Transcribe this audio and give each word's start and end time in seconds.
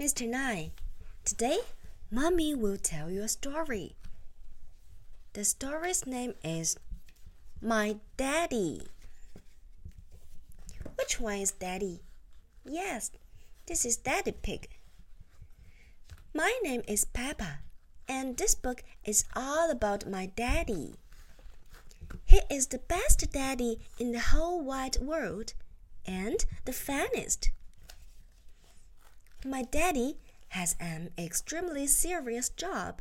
Mr. 0.00 0.28
Nine, 0.28 0.70
today 1.24 1.58
Mommy 2.08 2.54
will 2.54 2.76
tell 2.76 3.10
you 3.10 3.22
a 3.22 3.28
story. 3.28 3.96
The 5.32 5.44
story's 5.44 6.06
name 6.06 6.34
is 6.44 6.78
My 7.60 7.96
Daddy. 8.16 8.82
Which 10.94 11.18
one 11.18 11.38
is 11.38 11.50
Daddy? 11.50 11.98
Yes, 12.64 13.10
this 13.66 13.84
is 13.84 13.96
Daddy 13.96 14.30
Pig. 14.30 14.68
My 16.32 16.56
name 16.62 16.82
is 16.86 17.04
Peppa, 17.04 17.58
and 18.06 18.36
this 18.36 18.54
book 18.54 18.84
is 19.04 19.24
all 19.34 19.68
about 19.68 20.08
my 20.08 20.26
daddy. 20.26 20.94
He 22.24 22.40
is 22.48 22.68
the 22.68 22.78
best 22.78 23.32
daddy 23.32 23.80
in 23.98 24.12
the 24.12 24.20
whole 24.20 24.62
wide 24.62 24.98
world 24.98 25.54
and 26.06 26.46
the 26.66 26.72
funniest. 26.72 27.50
My 29.44 29.62
daddy 29.62 30.18
has 30.48 30.74
an 30.80 31.10
extremely 31.16 31.86
serious 31.86 32.48
job, 32.48 33.00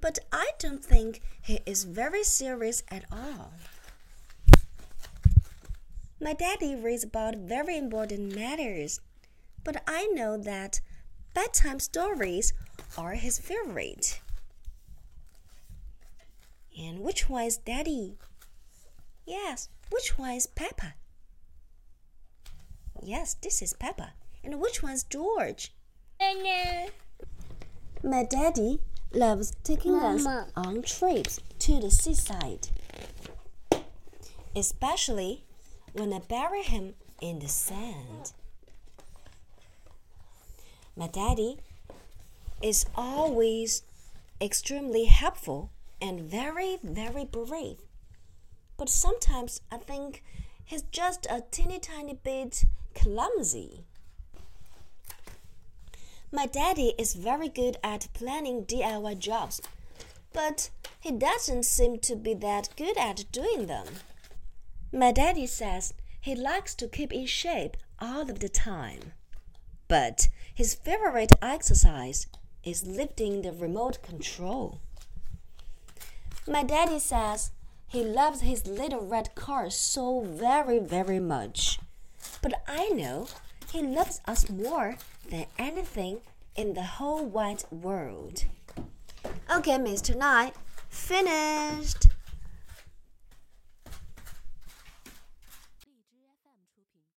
but 0.00 0.18
I 0.32 0.52
don't 0.58 0.82
think 0.82 1.20
he 1.42 1.60
is 1.66 1.84
very 1.84 2.24
serious 2.24 2.82
at 2.88 3.04
all. 3.12 3.52
My 6.20 6.32
daddy 6.32 6.74
reads 6.74 7.04
about 7.04 7.36
very 7.36 7.76
important 7.76 8.34
matters, 8.34 9.00
but 9.62 9.82
I 9.86 10.06
know 10.06 10.38
that 10.38 10.80
bedtime 11.34 11.80
stories 11.80 12.54
are 12.96 13.12
his 13.14 13.38
favorite. 13.38 14.20
And 16.76 17.00
which 17.00 17.28
one 17.28 17.44
is 17.44 17.58
daddy? 17.58 18.16
Yes, 19.26 19.68
which 19.90 20.16
one 20.16 20.30
is 20.30 20.46
Peppa? 20.46 20.94
Yes, 23.02 23.34
this 23.34 23.60
is 23.60 23.74
Peppa. 23.74 24.14
And 24.48 24.62
which 24.62 24.82
one's 24.82 25.02
George? 25.02 25.74
My 28.02 28.24
daddy 28.24 28.80
loves 29.12 29.52
taking 29.62 29.92
Mama. 29.92 30.46
us 30.46 30.52
on 30.56 30.80
trips 30.80 31.38
to 31.58 31.78
the 31.78 31.90
seaside, 31.90 32.68
especially 34.56 35.44
when 35.92 36.14
I 36.14 36.20
bury 36.20 36.62
him 36.62 36.94
in 37.20 37.40
the 37.40 37.48
sand. 37.48 38.32
My 40.96 41.08
daddy 41.08 41.58
is 42.62 42.86
always 42.94 43.82
extremely 44.40 45.04
helpful 45.04 45.70
and 46.00 46.22
very, 46.22 46.78
very 46.82 47.26
brave. 47.26 47.80
But 48.78 48.88
sometimes 48.88 49.60
I 49.70 49.76
think 49.76 50.24
he's 50.64 50.84
just 50.84 51.26
a 51.28 51.42
teeny 51.50 51.80
tiny 51.80 52.14
bit 52.14 52.64
clumsy. 52.94 53.84
My 56.30 56.44
daddy 56.44 56.94
is 56.98 57.14
very 57.14 57.48
good 57.48 57.78
at 57.82 58.08
planning 58.12 58.64
DIY 58.64 59.18
jobs, 59.18 59.62
but 60.34 60.68
he 61.00 61.10
doesn't 61.10 61.62
seem 61.62 62.00
to 62.00 62.16
be 62.16 62.34
that 62.34 62.68
good 62.76 62.98
at 62.98 63.24
doing 63.32 63.66
them. 63.66 63.86
My 64.92 65.10
daddy 65.10 65.46
says 65.46 65.94
he 66.20 66.34
likes 66.34 66.74
to 66.76 66.88
keep 66.88 67.14
in 67.14 67.24
shape 67.24 67.78
all 67.98 68.28
of 68.30 68.40
the 68.40 68.50
time, 68.50 69.12
but 69.88 70.28
his 70.54 70.74
favorite 70.74 71.32
exercise 71.40 72.26
is 72.62 72.86
lifting 72.86 73.40
the 73.40 73.52
remote 73.52 74.02
control. 74.02 74.80
My 76.46 76.62
daddy 76.62 76.98
says 76.98 77.52
he 77.86 78.04
loves 78.04 78.42
his 78.42 78.66
little 78.66 79.00
red 79.00 79.34
car 79.34 79.70
so 79.70 80.20
very, 80.20 80.78
very 80.78 81.20
much. 81.20 81.78
But 82.42 82.52
I 82.66 82.88
know 82.88 83.28
he 83.70 83.82
loves 83.82 84.20
us 84.26 84.48
more 84.48 84.96
than 85.30 85.46
anything 85.58 86.20
in 86.56 86.74
the 86.74 86.82
whole 86.82 87.24
wide 87.24 87.64
world. 87.70 88.44
Okay, 89.54 89.78
Mr. 89.78 90.16
Knight, 90.16 90.54
finished. 90.88 92.07